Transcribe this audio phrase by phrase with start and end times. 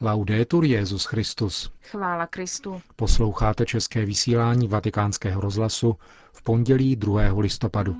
[0.00, 1.70] Laudetur Jezus Christus.
[1.82, 2.80] Chvála Kristu.
[2.96, 5.96] Posloucháte české vysílání Vatikánského rozhlasu
[6.32, 7.20] v pondělí 2.
[7.38, 7.96] listopadu.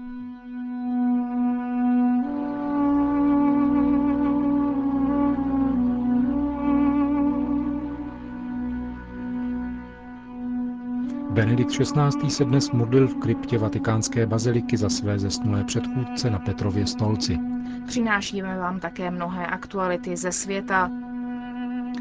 [11.31, 12.31] Benedikt XVI.
[12.31, 17.38] se dnes modlil v kryptě vatikánské baziliky za své zesnulé předchůdce na Petrově stolci.
[17.87, 20.91] Přinášíme vám také mnohé aktuality ze světa.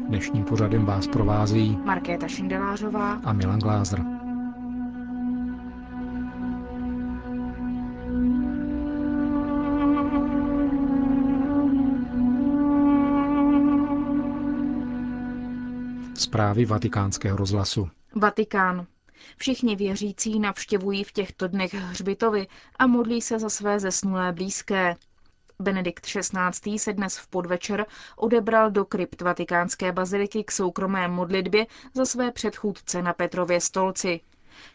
[0.08, 4.00] Dnešním pořadem vás provází Markéta Šindelářová a Milan Glázer.
[16.14, 17.88] Zprávy vatikánského rozhlasu.
[18.14, 18.86] Vatikán.
[19.36, 22.46] Všichni věřící navštěvují v těchto dnech hřbitovy
[22.78, 24.94] a modlí se za své zesnulé blízké.
[25.60, 26.78] Benedikt XVI.
[26.78, 33.02] se dnes v podvečer odebral do krypt vatikánské baziliky k soukromé modlitbě za své předchůdce
[33.02, 34.20] na Petrově stolci.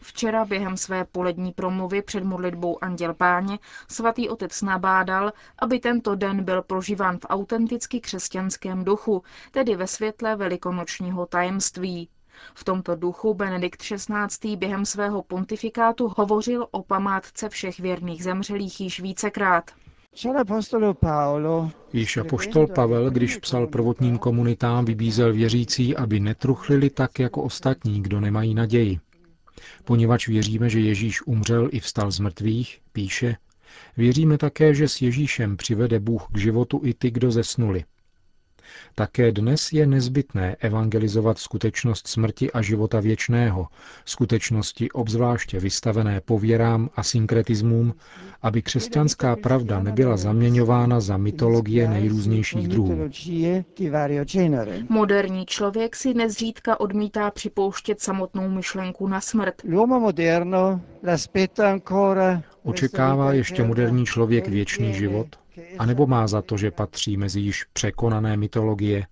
[0.02, 3.58] Včera během své polední promluvy před modlitbou Anděl Páně
[3.88, 10.36] svatý otec nabádal, aby tento den byl prožíván v autenticky křesťanském duchu, tedy ve světle
[10.36, 12.08] velikonočního tajemství.
[12.54, 14.56] V tomto duchu Benedikt XVI.
[14.56, 19.70] během svého pontifikátu hovořil o památce všech věrných zemřelých již vícekrát.
[21.92, 28.20] Již apoštol Pavel, když psal prvotním komunitám, vybízel věřící, aby netruchlili tak jako ostatní, kdo
[28.20, 29.00] nemají naději.
[29.84, 33.36] Poněvadž věříme, že Ježíš umřel i vstal z mrtvých, píše,
[33.96, 37.84] věříme také, že s Ježíšem přivede Bůh k životu i ty, kdo zesnuli.
[38.94, 43.66] Také dnes je nezbytné evangelizovat skutečnost smrti a života věčného,
[44.04, 47.94] skutečnosti obzvláště vystavené pověrám a synkretismům,
[48.42, 53.10] aby křesťanská pravda nebyla zaměňována za mytologie nejrůznějších druhů.
[54.88, 59.54] Moderní člověk si nezřídka odmítá připouštět samotnou myšlenku na smrt.
[62.62, 65.41] Očekává ještě moderní člověk věčný život?
[65.78, 69.06] A nebo má za to, že patří mezi již překonané mytologie?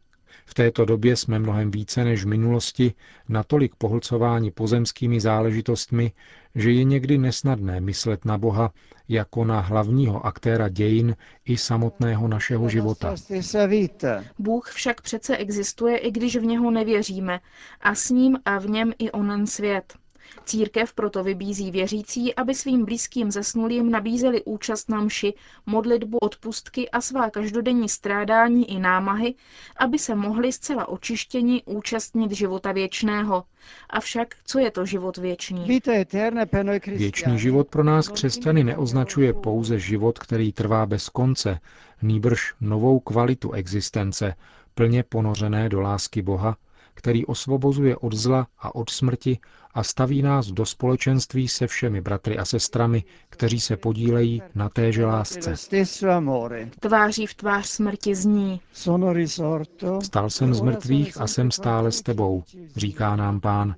[0.47, 2.95] V této době jsme mnohem více než v minulosti
[3.29, 6.13] natolik pohlcováni pozemskými záležitostmi,
[6.55, 8.73] že je někdy nesnadné myslet na Boha
[9.09, 13.15] jako na hlavního aktéra dějin i samotného našeho života.
[14.39, 17.41] Bůh však přece existuje, i když v něho nevěříme,
[17.81, 19.95] a s ním a v něm i onen svět.
[20.45, 25.35] Církev proto vybízí věřící, aby svým blízkým zesnulým nabízeli účast na mši,
[25.67, 29.35] modlitbu, odpustky a svá každodenní strádání i námahy,
[29.77, 33.45] aby se mohli zcela očištěni účastnit života věčného.
[33.91, 35.81] Avšak co je to život věčný?
[36.87, 41.61] Věčný život pro nás křesťany neoznačuje pouze život, který trvá bez konce,
[42.03, 44.35] nýbrž novou kvalitu existence,
[44.75, 46.57] plně ponořené do lásky Boha,
[46.95, 49.39] který osvobozuje od zla a od smrti
[49.75, 55.07] a staví nás do společenství se všemi bratry a sestrami, kteří se podílejí na téže
[55.07, 55.55] lásce.
[56.81, 58.61] Tváří v tvář smrti zní.
[60.03, 62.45] Stal jsem z mrtvých a jsem stále s tebou,
[62.77, 63.75] říká nám pán.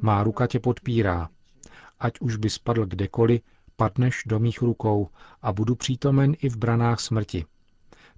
[0.00, 1.28] Má ruka tě podpírá.
[2.00, 3.40] Ať už by spadl kdekoliv,
[3.76, 5.08] padneš do mých rukou
[5.42, 7.44] a budu přítomen i v branách smrti.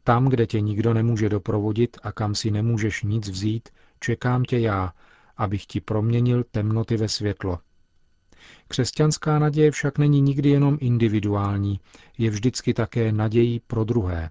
[0.04, 3.68] Tam, kde tě nikdo nemůže doprovodit a kam si nemůžeš nic vzít,
[4.00, 4.92] čekám tě já,
[5.36, 7.58] abych ti proměnil temnoty ve světlo.
[8.68, 11.80] Křesťanská naděje však není nikdy jenom individuální,
[12.18, 14.30] je vždycky také nadějí pro druhé.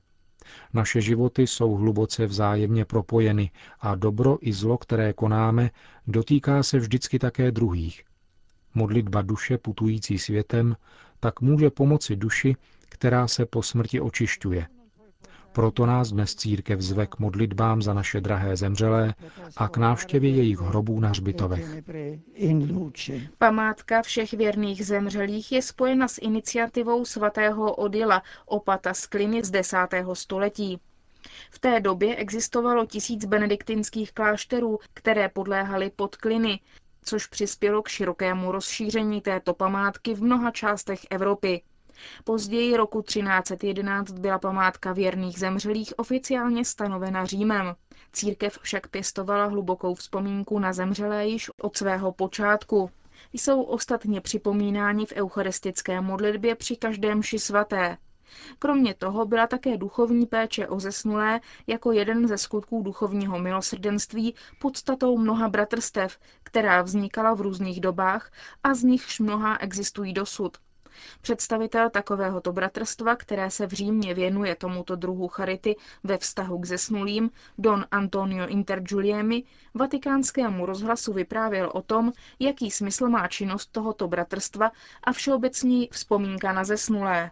[0.74, 5.72] Naše životy jsou hluboce vzájemně propojeny a dobro i zlo, které konáme,
[6.08, 8.04] dotýká se vždycky také druhých.
[8.74, 10.76] Modlitba duše putující světem
[11.20, 12.56] tak může pomoci duši,
[12.90, 14.68] která se po smrti očišťuje.
[15.56, 19.14] Proto nás dnes církev zve k modlitbám za naše drahé zemřelé
[19.58, 21.66] a k návštěvě jejich hrobů na hřbitovech.
[23.38, 29.78] Památka všech věrných zemřelých je spojena s iniciativou svatého Odila, opata z Kliny z 10.
[30.14, 30.80] století.
[31.52, 36.60] V té době existovalo tisíc benediktinských klášterů, které podléhaly pod Kliny,
[37.04, 41.62] což přispělo k širokému rozšíření této památky v mnoha částech Evropy.
[42.24, 47.76] Později roku 1311 byla památka věrných zemřelých oficiálně stanovena Římem.
[48.14, 52.92] Církev však pěstovala hlubokou vzpomínku na zemřelé již od svého počátku.
[53.34, 57.98] Jsou ostatně připomínáni v eucharistické modlitbě při každém ši svaté.
[58.60, 65.18] Kromě toho byla také duchovní péče o zesnulé jako jeden ze skutků duchovního milosrdenství podstatou
[65.18, 68.32] mnoha bratrstev, která vznikala v různých dobách
[68.64, 70.58] a z nichž mnoha existují dosud.
[71.22, 77.30] Představitel takovéhoto bratrstva, které se v Římě věnuje tomuto druhu charity ve vztahu k zesnulým,
[77.58, 79.44] Don Antonio Intergiuliemi,
[79.74, 84.72] vatikánskému rozhlasu vyprávěl o tom, jaký smysl má činnost tohoto bratrstva
[85.04, 87.30] a všeobecní vzpomínka na zesnulé.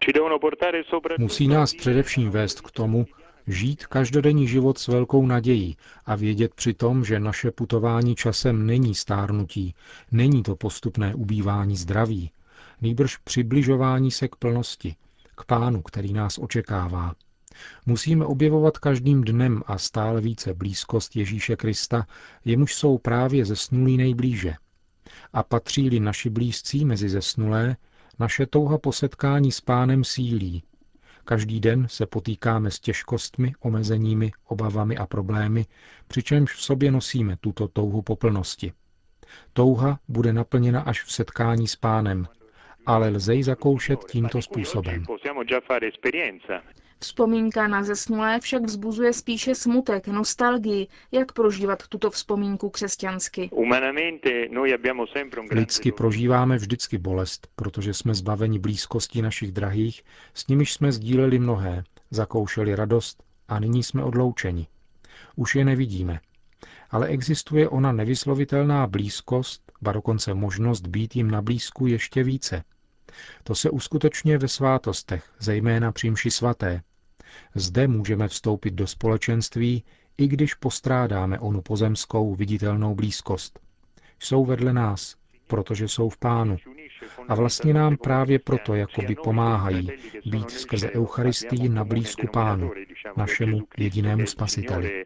[1.18, 3.06] Musí nás především vést k tomu,
[3.48, 9.76] žít každodenní život s velkou nadějí a vědět přitom, že naše putování časem není stárnutí,
[10.12, 12.32] není to postupné ubývání zdraví,
[12.84, 14.96] nýbrž přibližování se k plnosti,
[15.36, 17.14] k pánu, který nás očekává.
[17.86, 22.08] Musíme objevovat každým dnem a stále více blízkost Ježíše Krista,
[22.46, 24.54] jemuž jsou právě zesnulí nejblíže.
[25.34, 27.78] A patří-li naši blízcí mezi zesnulé,
[28.20, 30.64] naše touha po setkání s pánem sílí,
[31.26, 35.66] Každý den se potýkáme s těžkostmi, omezeními, obavami a problémy,
[36.08, 38.74] přičemž v sobě nosíme tuto touhu po plnosti.
[39.54, 42.28] Touha bude naplněna až v setkání s pánem,
[42.86, 45.06] ale lze ji zakoušet tímto způsobem.
[47.00, 53.50] Vzpomínka na zesnulé však vzbuzuje spíše smutek, nostalgii, jak prožívat tuto vzpomínku křesťansky.
[55.52, 60.04] Lidsky prožíváme vždycky bolest, protože jsme zbaveni blízkosti našich drahých,
[60.34, 64.68] s nimiž jsme sdíleli mnohé, zakoušeli radost a nyní jsme odloučeni.
[65.36, 66.20] Už je nevidíme.
[66.92, 72.64] Ale existuje ona nevyslovitelná blízkost, ba dokonce možnost být jim na blízku ještě více.
[73.44, 76.82] To se uskutečňuje ve svátostech, zejména při mši svaté,
[77.56, 79.84] zde můžeme vstoupit do společenství,
[80.18, 83.60] i když postrádáme onu pozemskou viditelnou blízkost.
[84.20, 85.16] Jsou vedle nás,
[85.48, 86.58] protože jsou v pánu.
[87.28, 89.90] A vlastně nám právě proto jakoby pomáhají
[90.26, 92.72] být skrze Eucharistii na blízku pánu,
[93.18, 95.06] našemu jedinému spasiteli.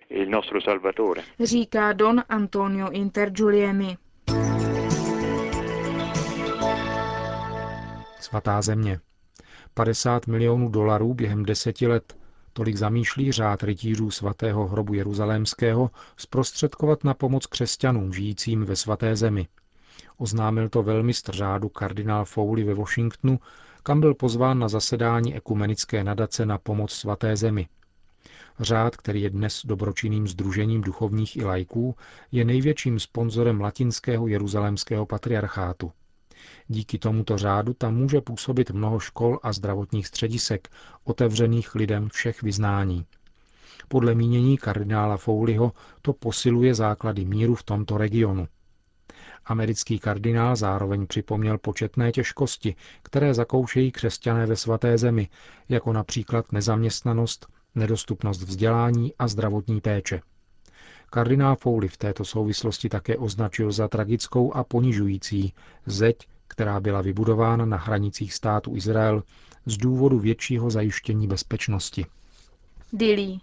[1.39, 3.97] Říká Don Antonio Intergiuliemi.
[8.19, 8.99] Svatá země.
[9.73, 12.17] 50 milionů dolarů během deseti let.
[12.53, 19.47] Tolik zamýšlí řád rytířů svatého hrobu jeruzalémského zprostředkovat na pomoc křesťanům žijícím ve svaté zemi.
[20.17, 23.39] Oznámil to velmi řádu kardinál Fowley ve Washingtonu,
[23.83, 27.67] kam byl pozván na zasedání ekumenické nadace na pomoc svaté zemi.
[28.59, 31.95] Řád, který je dnes dobročinným združením duchovních i lajků,
[32.31, 35.91] je největším sponzorem latinského jeruzalémského patriarchátu.
[36.67, 40.69] Díky tomuto řádu tam může působit mnoho škol a zdravotních středisek,
[41.03, 43.05] otevřených lidem všech vyznání.
[43.87, 48.47] Podle mínění kardinála Fouliho to posiluje základy míru v tomto regionu.
[49.45, 55.29] Americký kardinál zároveň připomněl početné těžkosti, které zakoušejí křesťané ve svaté zemi,
[55.69, 60.21] jako například nezaměstnanost, nedostupnost vzdělání a zdravotní péče.
[61.09, 65.53] Kardinál Fouli v této souvislosti také označil za tragickou a ponižující
[65.85, 66.17] zeď,
[66.47, 69.23] která byla vybudována na hranicích státu Izrael
[69.65, 72.05] z důvodu většího zajištění bezpečnosti.
[72.93, 73.37] Dili.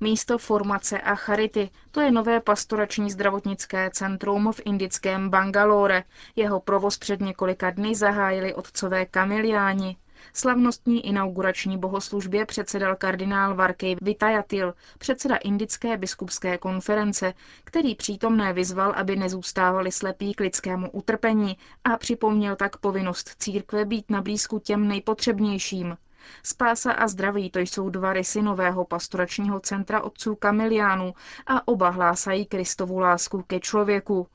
[0.00, 6.04] Místo formace a charity, to je nové pastorační zdravotnické centrum v indickém Bangalore.
[6.36, 9.96] Jeho provoz před několika dny zahájili otcové kamiliáni.
[10.32, 17.34] Slavnostní inaugurační bohoslužbě předsedal kardinál Varkej Vitajatil, předseda Indické biskupské konference,
[17.64, 24.10] který přítomné vyzval, aby nezůstávali slepí k lidskému utrpení a připomněl tak povinnost církve být
[24.10, 25.96] na blízku těm nejpotřebnějším.
[26.42, 31.14] Spása a zdraví to jsou dva rysy nového pastoračního centra otců Kamiliánů
[31.46, 34.26] a oba hlásají Kristovu lásku ke člověku.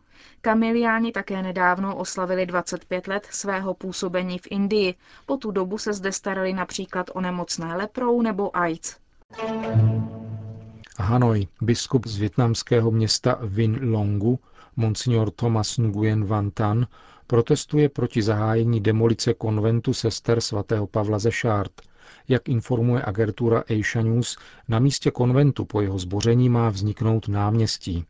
[0.41, 4.95] Kamiliáni také nedávno oslavili 25 let svého působení v Indii.
[5.25, 8.97] Po tu dobu se zde starali například o nemocné leprou nebo AIDS.
[10.99, 14.39] Hanoj, biskup z větnamského města Vin Longu,
[14.75, 16.87] monsignor Thomas Nguyen Van Tan,
[17.27, 21.71] protestuje proti zahájení demolice konventu sester svatého Pavla ze Šárt.
[22.27, 24.37] Jak informuje agentura Asia News,
[24.67, 28.05] na místě konventu po jeho zboření má vzniknout náměstí.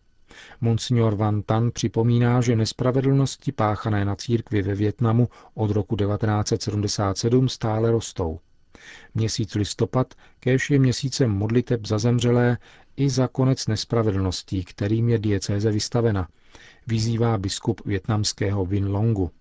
[0.62, 7.92] Monsignor Van Tan připomíná, že nespravedlnosti páchané na církvi ve Větnamu od roku 1977 stále
[7.92, 8.40] rostou.
[9.16, 12.58] Měsíc listopad kéž je měsícem modliteb za zemřelé
[12.98, 16.28] i za konec nespravedlností, kterým je diecéze vystavena,
[16.88, 19.32] vyzývá biskup větnamského Vin Longu.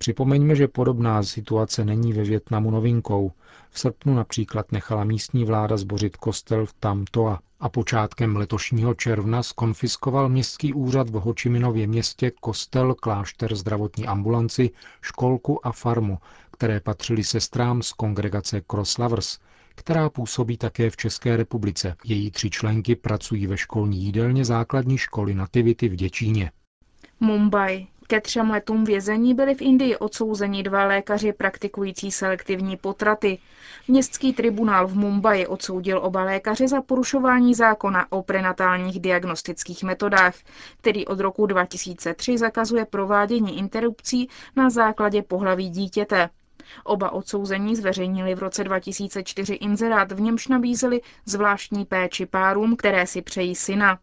[0.00, 3.32] Připomeňme, že podobná situace není ve Větnamu novinkou.
[3.70, 9.42] V srpnu například nechala místní vláda zbořit kostel v Tam Toa a počátkem letošního června
[9.42, 14.70] skonfiskoval městský úřad v Hočiminově městě kostel, klášter, zdravotní ambulanci,
[15.02, 16.18] školku a farmu,
[16.52, 19.38] které patřily sestrám z kongregace Cross Lovers,
[19.74, 21.96] která působí také v České republice.
[22.04, 26.50] Její tři členky pracují ve školní jídelně základní školy Nativity v Děčíně.
[27.20, 27.86] Mumbai.
[28.10, 33.38] Ke třem letům vězení byli v Indii odsouzeni dva lékaři praktikující selektivní potraty.
[33.88, 40.34] Městský tribunál v Mumbai odsoudil oba lékaře za porušování zákona o prenatálních diagnostických metodách,
[40.78, 46.30] který od roku 2003 zakazuje provádění interrupcí na základě pohlaví dítěte.
[46.84, 53.22] Oba odsouzení zveřejnili v roce 2004 inzerát, v němž nabízeli zvláštní péči párům, které si
[53.22, 53.98] přejí syna.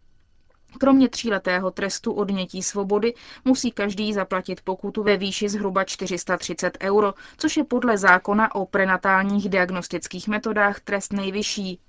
[0.79, 3.13] Kromě tříletého trestu odnětí svobody
[3.46, 9.50] musí každý zaplatit pokutu ve výši zhruba 430 euro, což je podle zákona o prenatálních
[9.50, 11.79] diagnostických metodách trest nejvyšší.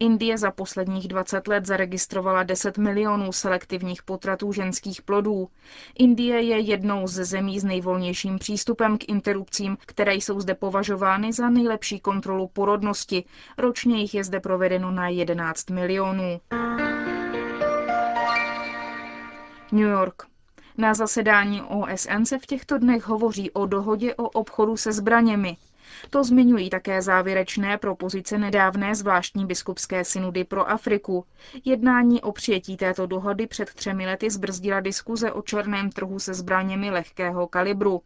[0.00, 5.48] Indie za posledních 20 let zaregistrovala 10 milionů selektivních potratů ženských plodů.
[5.98, 11.50] Indie je jednou ze zemí s nejvolnějším přístupem k interrupcím, které jsou zde považovány za
[11.50, 13.24] nejlepší kontrolu porodnosti.
[13.58, 16.40] Ročně jich je zde provedeno na 11 milionů.
[19.72, 20.22] New York.
[20.78, 25.56] Na zasedání OSN se v těchto dnech hovoří o dohodě o obchodu se zbraněmi.
[26.10, 31.24] To zmiňují také závěrečné propozice nedávné zvláštní biskupské synudy pro Afriku.
[31.64, 36.90] Jednání o přijetí této dohody před třemi lety zbrzdila diskuze o černém trhu se zbraněmi
[36.90, 38.02] lehkého kalibru.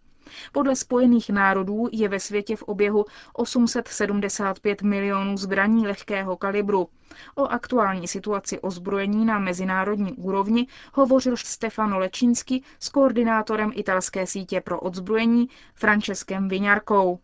[0.52, 6.88] Podle Spojených národů je ve světě v oběhu 875 milionů zbraní lehkého kalibru.
[7.34, 14.80] O aktuální situaci ozbrojení na mezinárodní úrovni hovořil Stefano Lečínsky s koordinátorem italské sítě pro
[14.80, 17.18] odzbrojení Franceskem Viňarkou.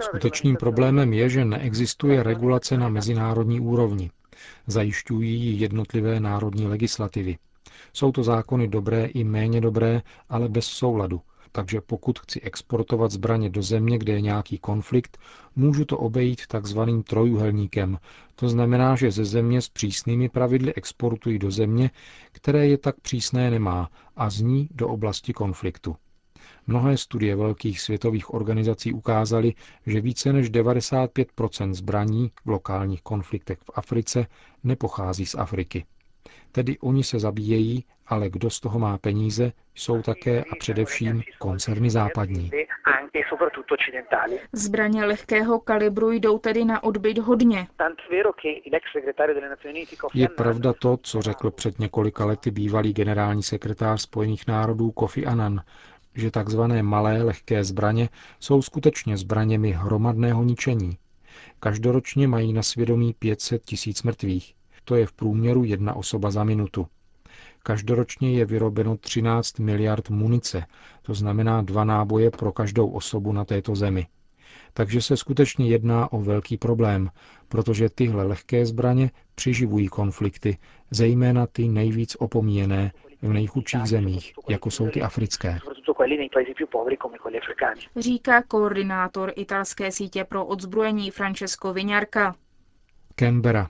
[0.00, 4.10] Skutečným problémem je, že neexistuje regulace na mezinárodní úrovni.
[4.66, 7.36] Zajišťují ji jednotlivé národní legislativy.
[7.92, 11.20] Jsou to zákony dobré i méně dobré, ale bez souladu.
[11.52, 15.18] Takže pokud chci exportovat zbraně do země, kde je nějaký konflikt,
[15.56, 17.98] můžu to obejít takzvaným trojuhelníkem.
[18.34, 21.90] To znamená, že ze země s přísnými pravidly exportuji do země,
[22.32, 25.96] které je tak přísné nemá, a z ní do oblasti konfliktu.
[26.66, 29.54] Mnohé studie velkých světových organizací ukázaly,
[29.86, 34.26] že více než 95% zbraní v lokálních konfliktech v Africe
[34.64, 35.84] nepochází z Afriky.
[36.52, 41.90] Tedy oni se zabíjejí, ale kdo z toho má peníze, jsou také a především koncerny
[41.90, 42.50] západní.
[44.52, 47.66] Zbraně lehkého kalibru jdou tedy na odbyt hodně.
[50.14, 55.60] Je pravda to, co řekl před několika lety bývalý generální sekretář Spojených národů Kofi Annan,
[56.14, 58.08] že takzvané malé lehké zbraně
[58.40, 60.98] jsou skutečně zbraněmi hromadného ničení.
[61.60, 64.54] Každoročně mají na svědomí 500 tisíc mrtvých.
[64.84, 66.86] To je v průměru jedna osoba za minutu.
[67.62, 70.66] Každoročně je vyrobeno 13 miliard munice,
[71.02, 74.06] to znamená dva náboje pro každou osobu na této zemi.
[74.72, 77.10] Takže se skutečně jedná o velký problém,
[77.48, 80.58] protože tyhle lehké zbraně přiživují konflikty,
[80.90, 85.58] zejména ty nejvíc opomíjené v nejchudších zemích, jako jsou ty africké.
[87.96, 92.36] Říká koordinátor italské sítě pro odzbrojení Francesco Vignarka.
[93.16, 93.68] Canberra.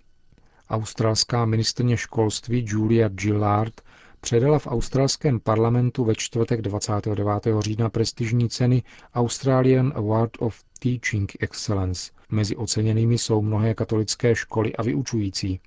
[0.70, 3.80] Australská ministrně školství Julia Gillard
[4.20, 7.26] předala v australském parlamentu ve čtvrtek 29.
[7.60, 8.82] října prestižní ceny
[9.14, 12.10] Australian Award of Teaching Excellence.
[12.30, 15.60] Mezi oceněnými jsou mnohé katolické školy a vyučující.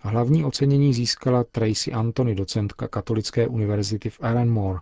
[0.00, 4.78] Hlavní ocenění získala Tracy Anthony, docentka Katolické univerzity v Aranmore.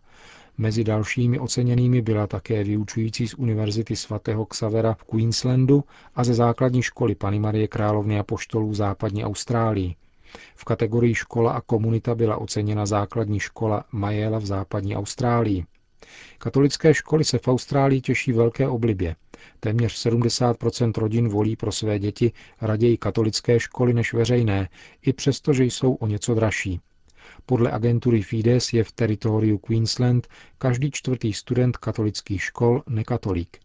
[0.58, 5.84] Mezi dalšími oceněnými byla také vyučující z Univerzity svatého Xavera v Queenslandu
[6.14, 9.94] a ze základní školy Pany Marie Královny a poštolů západní Austrálii.
[10.54, 15.64] V kategorii škola a komunita byla oceněna základní škola Majela v západní Austrálii.
[16.38, 19.16] Katolické školy se v Austrálii těší velké oblibě.
[19.60, 24.68] Téměř 70% rodin volí pro své děti raději katolické školy než veřejné,
[25.02, 26.80] i přesto, že jsou o něco dražší.
[27.46, 30.28] Podle agentury Fides je v teritoriu Queensland
[30.58, 33.58] každý čtvrtý student katolických škol nekatolík.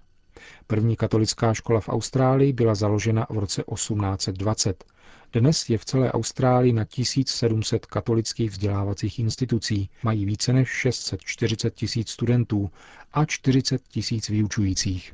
[0.68, 4.84] První katolická škola v Austrálii byla založena v roce 1820.
[5.34, 12.10] Dnes je v celé Austrálii na 1700 katolických vzdělávacích institucí, mají více než 640 tisíc
[12.10, 12.72] studentů
[13.14, 15.14] a 40 tisíc vyučujících.